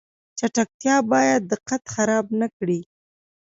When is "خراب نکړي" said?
1.93-2.79